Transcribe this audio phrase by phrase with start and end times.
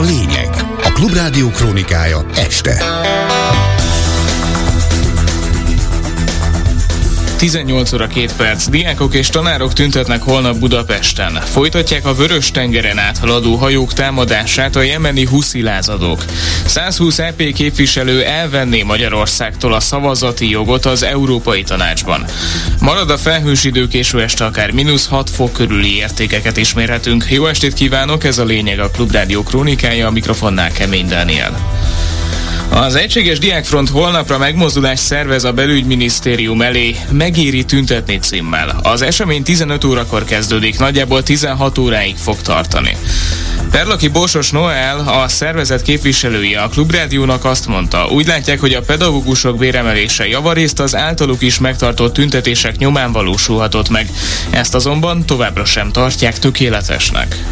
[0.00, 0.48] a lényeg.
[0.82, 2.84] A Klubrádió krónikája este.
[7.40, 8.68] 18 óra 2 perc.
[8.68, 11.32] Diákok és tanárok tüntetnek holnap Budapesten.
[11.32, 16.24] Folytatják a vörös tengeren áthaladó hajók támadását a jemeni huszi lázadók.
[16.64, 22.24] 120 EP képviselő elvenné Magyarországtól a szavazati jogot az Európai Tanácsban.
[22.80, 27.26] Marad a felhős idő késő este akár mínusz 6 fok körüli értékeket is mérhetünk.
[27.30, 31.79] Jó estét kívánok, ez a lényeg a Klubrádió krónikája, a mikrofonnál Kemény Dániel.
[32.70, 38.80] Az Egységes Diákfront holnapra megmozdulást szervez a belügyminisztérium elé Megéri tüntetni címmel.
[38.82, 42.96] Az esemény 15 órakor kezdődik, nagyjából 16 óráig fog tartani.
[43.70, 49.56] Perlaki Borsos Noel, a szervezet képviselője a Klubrádiónak azt mondta, úgy látják, hogy a pedagógusok
[49.58, 54.10] béremelése javarészt az általuk is megtartott tüntetések nyomán valósulhatott meg.
[54.50, 57.44] Ezt azonban továbbra sem tartják tökéletesnek.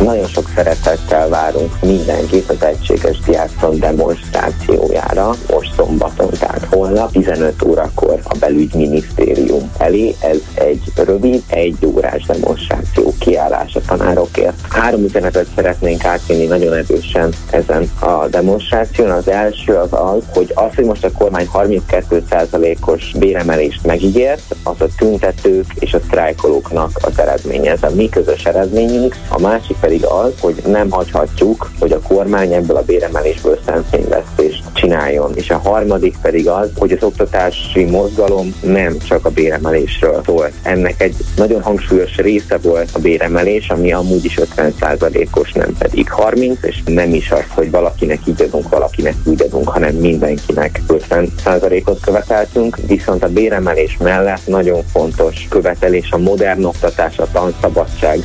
[0.00, 8.20] Nagyon sok szeretettel várunk mindenkit az Egységes Diákfront demonstrációjára, most szombaton, tehát holnap 15 órakor
[8.24, 10.14] a belügyminisztérium elé.
[10.20, 14.54] Ez egy rövid, egy órás demonstráció kiállás a tanárokért.
[14.68, 19.10] Három üzenetet szeretnénk átvinni nagyon erősen ezen a demonstráción.
[19.10, 24.86] Az első az az, hogy az, hogy most a kormány 32%-os béremelést megígért, az a
[24.98, 27.70] tüntetők és a sztrájkolóknak az eredménye.
[27.70, 29.16] Ez a mi közös eredményünk.
[29.28, 35.30] A másik pedig az, hogy nem hagyhatjuk, hogy a kormány ebből a béremelésből szemfényvesztést csináljon.
[35.34, 40.53] És a harmadik pedig az, hogy az oktatási mozgalom nem csak a béremelésről szólt.
[40.61, 46.63] Ennek egy nagyon hangsúlyos része volt a béremelés, ami amúgy is 50%-os, nem pedig 30,
[46.63, 52.77] és nem is az, hogy valakinek így adunk, valakinek úgy adunk, hanem mindenkinek 50%-ot követeltünk,
[52.87, 58.19] viszont a béremelés mellett nagyon fontos követelés a modern oktatás, a tanszabadság,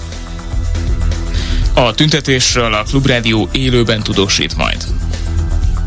[1.74, 4.84] a tüntetésről a Klubrádió élőben tudósít majd.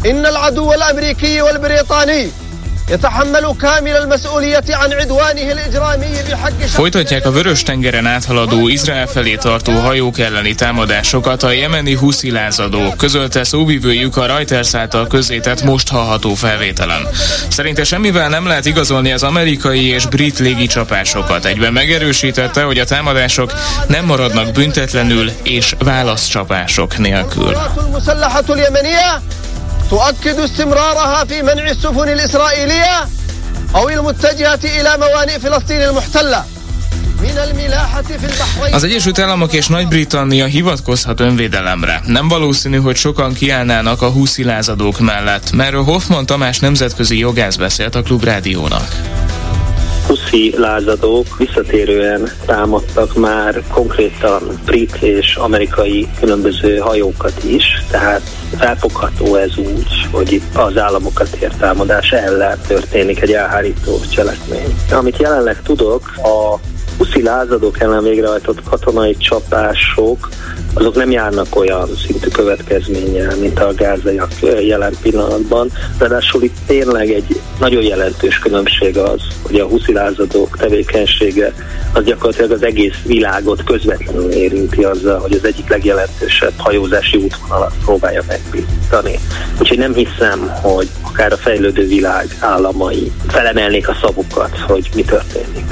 [0.06, 2.32] إن العدو الأمريكي والبريطاني
[2.90, 9.80] يتحمل كامل المسؤولية عن عدوانه الإجرامي بحق Folytatják a vörös tengeren áthaladó Izrael felé tartó
[9.80, 16.34] hajók elleni támadásokat a jemeni huszi lázadók, közölte szóvivőjük a Reuters által közzétett most hallható
[16.34, 17.08] felvételen.
[17.48, 21.46] Szerinte semmivel nem lehet igazolni az amerikai és brit légicsapásokat.
[21.46, 23.54] Egyben megerősítette, hogy a támadások
[23.88, 27.58] nem maradnak büntetlenül és válaszcsapások nélkül.
[29.90, 33.08] تؤكد استمرارها في منع السفن الإسرائيلية
[33.76, 36.46] أو المتجهة إلى موانئ فلسطين المحتلة
[38.72, 42.02] az Egyesült Államok és Nagy-Britannia hivatkozhat önvédelemre.
[42.06, 47.96] Nem valószínű, hogy sokan kiállnának a húszi lázadók mellett, mert Hoffman Tamás nemzetközi jogász beszélt
[47.96, 48.88] a Klubrádiónak
[50.08, 58.22] huszi lázadók visszatérően támadtak már konkrétan brit és amerikai különböző hajókat is, tehát
[58.59, 64.75] felfogható ez úgy, hogy itt az államokat ért támadás ellen történik egy elhárító cselekmény.
[64.93, 66.59] Amit jelenleg tudok, a
[66.99, 70.29] huszi lázadók ellen végrehajtott katonai csapások
[70.75, 75.71] azok nem járnak olyan szintű következménnyel, mint a gázaiak jelen pillanatban.
[75.99, 81.55] Ráadásul itt tényleg egy nagyon jelentős különbség az, hogy a huszilázadók tevékenysége
[81.93, 88.23] az gyakorlatilag az egész világot közvetlenül érinti azzal, hogy az egyik legjelentősebb hajózási útvonalat próbálja
[88.29, 89.19] megbízítani.
[89.61, 95.70] Úgyhogy nem hiszem, hogy akár a fejlődő világ államai felemelnék a szavukat, hogy mi történik.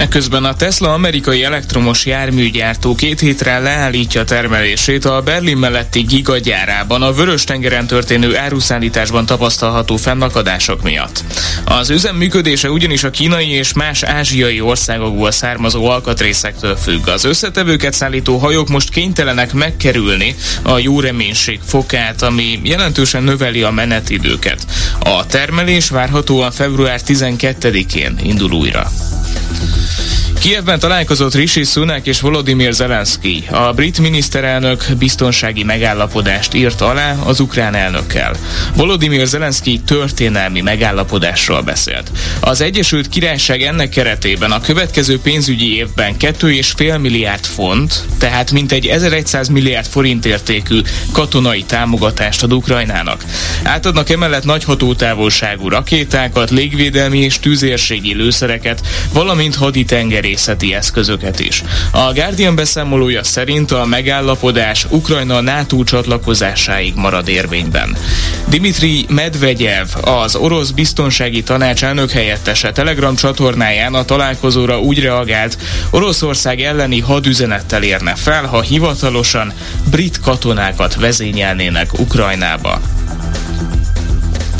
[0.00, 7.12] Ekközben a Tesla amerikai elektromos járműgyártó két hétre leállítja termelését a Berlin melletti gigagyárában a
[7.12, 11.24] Vörös-tengeren történő áruszállításban tapasztalható fennakadások miatt.
[11.64, 17.08] Az üzem működése ugyanis a kínai és más ázsiai országokból származó alkatrészektől függ.
[17.08, 23.70] Az összetevőket szállító hajók most kénytelenek megkerülni a jó reménység fokát, ami jelentősen növeli a
[23.70, 24.66] menetidőket.
[24.98, 28.90] A termelés várhatóan február 12-én indul újra.
[30.40, 33.44] Kievben találkozott Rishi Sunak és Volodymyr Zelensky.
[33.50, 38.36] A brit miniszterelnök biztonsági megállapodást írt alá az ukrán elnökkel.
[38.74, 42.10] Volodymyr Zelensky történelmi megállapodásról beszélt.
[42.40, 49.48] Az Egyesült Királyság ennek keretében a következő pénzügyi évben 2,5 milliárd font, tehát mintegy 1100
[49.48, 50.80] milliárd forint értékű
[51.12, 53.24] katonai támogatást ad Ukrajnának.
[53.62, 58.80] Átadnak emellett nagy hatótávolságú rakétákat, légvédelmi és tűzérségi lőszereket,
[59.12, 61.62] valamint haditengeri haditengerészeti eszközöket is.
[61.90, 67.96] A Guardian beszámolója szerint a megállapodás Ukrajna NATO csatlakozásáig marad érvényben.
[68.48, 75.58] Dimitri Medvegyev, az orosz biztonsági tanács elnök helyettese Telegram csatornáján a találkozóra úgy reagált,
[75.90, 79.52] Oroszország elleni hadüzenettel érne fel, ha hivatalosan
[79.90, 82.80] brit katonákat vezényelnének Ukrajnába.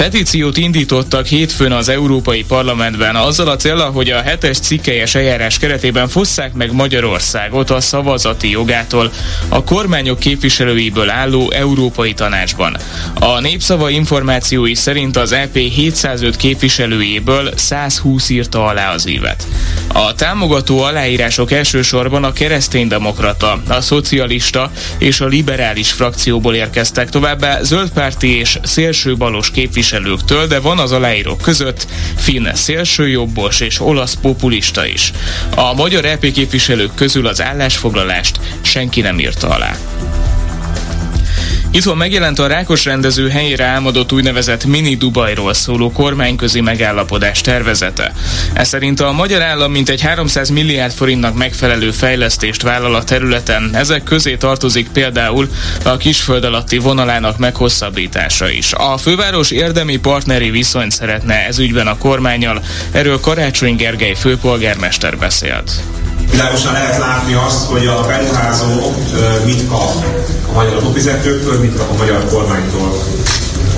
[0.00, 6.08] Petíciót indítottak hétfőn az Európai Parlamentben azzal a célra, hogy a hetes cikkelyes eljárás keretében
[6.08, 9.12] fosszák meg Magyarországot a szavazati jogától
[9.48, 12.76] a kormányok képviselőiből álló Európai Tanácsban.
[13.14, 19.46] A népszava információi szerint az EP 705 képviselőjéből 120 írta alá az évet.
[19.88, 28.38] A támogató aláírások elsősorban a kereszténydemokrata, a szocialista és a liberális frakcióból érkeztek, továbbá zöldpárti
[28.38, 35.12] és szélsőbalos képviselők képviselőktől, de van az aláírók között finn szélsőjobbos és olasz populista is.
[35.54, 39.76] A magyar EP képviselők közül az állásfoglalást senki nem írta alá.
[41.72, 48.12] Itthon megjelent a Rákos rendező helyére álmodott úgynevezett mini Dubajról szóló kormányközi megállapodás tervezete.
[48.52, 53.70] Ez szerint a magyar állam mintegy 300 milliárd forintnak megfelelő fejlesztést vállal a területen.
[53.72, 55.48] Ezek közé tartozik például
[55.84, 58.72] a kisföld alatti vonalának meghosszabbítása is.
[58.72, 62.62] A főváros érdemi partneri viszonyt szeretne ezügyben a kormányal.
[62.90, 65.72] Erről Karácsony Gergely főpolgármester beszélt.
[66.30, 68.94] Világosan lehet látni azt, hogy a beruházó
[69.44, 70.04] mit kap
[70.48, 73.04] a magyar adófizetőktől, mit kap a magyar kormánytól.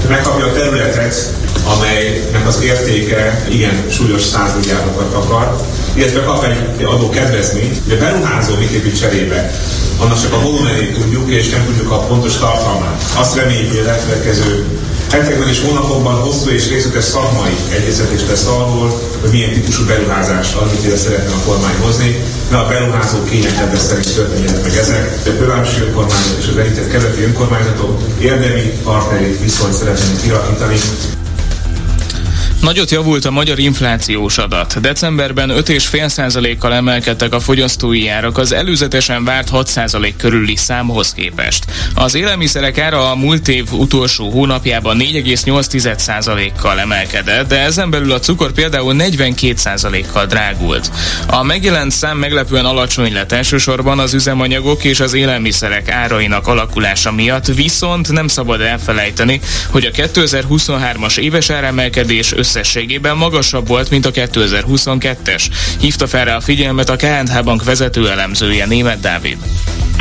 [0.09, 1.33] Megkapja a területet,
[1.77, 5.57] amelynek az értéke igen súlyos százmilliárdokat akar,
[5.95, 9.51] illetve kap egy adó kedvezményt, hogy a beruházó mit épít cserébe.
[9.99, 13.03] Annak csak a volumenét tudjuk, és nem tudjuk a pontos tartalmát.
[13.17, 14.67] Azt reméljük, hogy a elkövetkező
[15.11, 20.97] hetekben és hónapokban hosszú és részletes szakmai egyeztetés lesz arról, hogy milyen típusú beruházást admitiére
[20.97, 22.23] szeretne a kormány hozni,
[22.53, 25.13] de a beruházó kényekben szerint történjenek meg ezek.
[25.27, 30.77] A fővárosi önkormányzat és az említett keleti önkormányzatok érdemi partneri viszonyt szeretnének kialakítani.
[32.63, 34.81] Nagyot javult a magyar inflációs adat.
[34.81, 41.65] Decemberben 5,5%-kal emelkedtek a fogyasztói árak az előzetesen várt 6% körüli számhoz képest.
[41.95, 48.53] Az élelmiszerek ára a múlt év utolsó hónapjában 4,8%-kal emelkedett, de ezen belül a cukor
[48.53, 50.91] például 42%-kal drágult.
[51.27, 57.47] A megjelent szám meglepően alacsony lett elsősorban az üzemanyagok és az élelmiszerek árainak alakulása miatt,
[57.47, 65.45] viszont nem szabad elfelejteni, hogy a 2023-as éves áremelkedés összességében magasabb volt, mint a 2022-es.
[65.79, 69.37] Hívta fel rá a figyelmet a KNH Bank vezető elemzője német Dávid.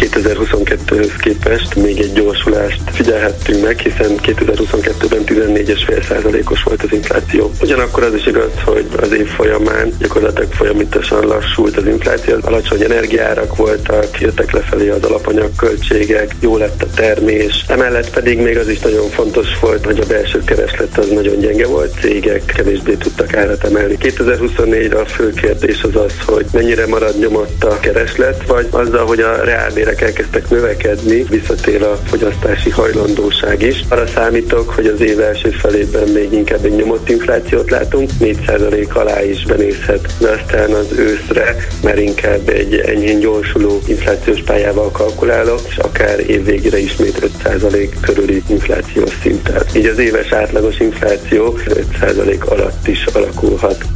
[0.02, 7.52] 2022-höz képest még egy gyorsulást figyelhettünk meg, hiszen 2022-ben 14,5%-os volt az infláció.
[7.62, 13.56] Ugyanakkor az is igaz, hogy az év folyamán gyakorlatilag folyamatosan lassult az infláció, alacsony energiárak
[13.56, 17.66] voltak, jöttek lefelé az alapanyagköltségek, jó lett a termés.
[17.68, 21.68] Emellett pedig még az is nagyon fontos volt, hogy a belső kereslet az nagyon gyenge
[21.68, 23.98] volt, cégek kevésbé tudtak árat emelni.
[24.00, 29.20] 2024-re a fő kérdés az az, hogy mennyire marad nyomott a kereslet, vagy azzal, hogy
[29.20, 33.82] a reálbérek bérek elkezdtek növekedni, visszatér a fogyasztási hajlandóság is.
[33.90, 39.24] Arra számítok, hogy az év első felében még inkább egy nyomott inflációt látunk, 4% alá
[39.24, 45.78] is benézhet, de aztán az őszre már inkább egy enyhén gyorsuló inflációs pályával kalkulálok, és
[45.78, 49.64] akár évvégére ismét 5% körüli inflációs szinten.
[49.76, 53.91] Így az éves átlagos infláció 5% alatt is alakulhat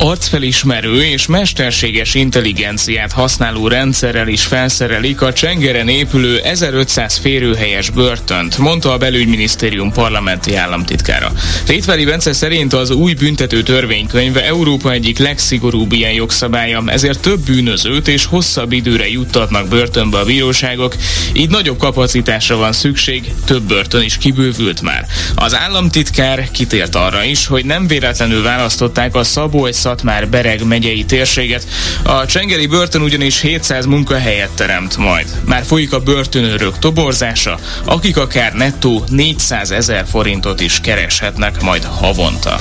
[0.00, 8.92] arcfelismerő és mesterséges intelligenciát használó rendszerrel is felszerelik a Csengeren épülő 1500 férőhelyes börtönt, mondta
[8.92, 11.32] a belügyminisztérium parlamenti államtitkára.
[11.66, 18.08] Rétveri Bence szerint az új büntető törvénykönyve Európa egyik legszigorúbb ilyen jogszabálya, ezért több bűnözőt
[18.08, 20.96] és hosszabb időre juttatnak börtönbe a bíróságok,
[21.32, 25.06] így nagyobb kapacitásra van szükség, több börtön is kibővült már.
[25.34, 31.66] Az államtitkár kitért arra is, hogy nem véletlenül választották a Szabolcs Szatmár Bereg megyei térséget.
[32.02, 35.26] A Csengeri börtön ugyanis 700 munkahelyet teremt majd.
[35.44, 42.60] Már folyik a börtönőrök toborzása, akik akár nettó 400 ezer forintot is kereshetnek majd havonta.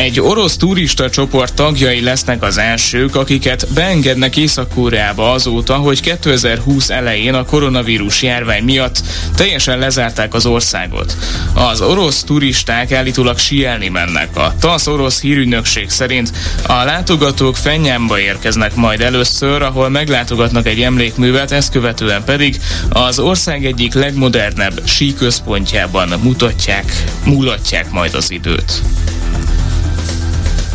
[0.00, 7.34] Egy orosz turista csoport tagjai lesznek az elsők, akiket beengednek Észak-Koreába azóta, hogy 2020 elején
[7.34, 9.02] a koronavírus járvány miatt
[9.36, 11.16] teljesen lezárták az országot.
[11.54, 14.36] Az orosz turisták állítólag sielni mennek.
[14.36, 16.32] A TASZ orosz hírügynökség szerint
[16.66, 23.64] a látogatók Fenyámba érkeznek majd először, ahol meglátogatnak egy emlékművet, ezt követően pedig az ország
[23.64, 28.82] egyik legmodernebb síközpontjában mutatják, mulatják majd az időt.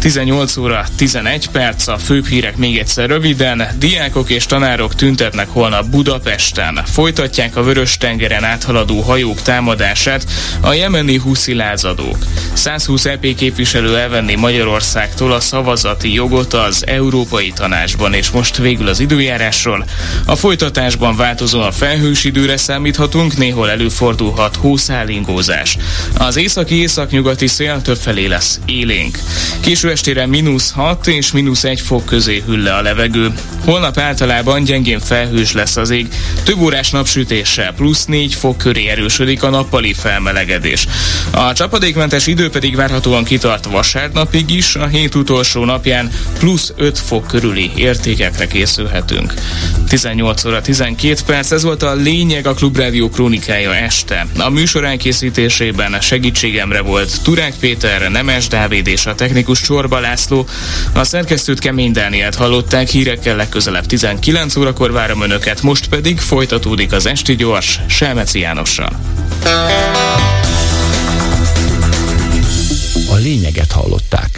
[0.06, 3.68] 18 óra 11 perc, a főbb hírek még egyszer röviden.
[3.78, 6.82] Diákok és tanárok tüntetnek holnap Budapesten.
[6.86, 10.26] Folytatják a Vörös-tengeren áthaladó hajók támadását
[10.62, 12.18] a jemeni huszi lázadók.
[12.54, 19.00] 120 EP képviselő elvenni Magyarországtól a szavazati jogot az Európai Tanácsban, és most végül az
[19.00, 19.86] időjárásról.
[20.26, 25.78] A folytatásban változóan felhős időre számíthatunk, néhol előfordulhat hószálingózás.
[26.18, 29.20] Az északi-északnyugati szél többfelé lesz élénk.
[29.60, 33.34] Késő estére mínusz 6 és mínusz 1 fok közé hűl le a levegő.
[33.66, 36.08] Holnap általában gyengén felhős lesz az ég,
[36.44, 40.88] több órás napsütéssel plusz 4 fok köré erősödik a nappali felmelegedés.
[41.32, 47.28] A csapadékmentes idő pedig várhatóan kitart vasárnapig is, a hét utolsó napján plusz 5 fok
[47.28, 49.34] körüli értékekre készülhetünk.
[49.90, 54.28] 18 óra 12 perc, ez volt a lényeg a Klubrádió krónikája este.
[54.38, 60.46] A műsor elkészítésében segítségemre volt Turák Péter, Nemes Dávid és a technikus Csorba László.
[60.94, 67.06] A szerkesztőt Kemény Dánielt hallották, hírekkel legközelebb 19 órakor várom önöket, most pedig folytatódik az
[67.06, 69.00] Esti Gyors Selmeci Jánossal.
[73.10, 74.35] A lényeget hallották.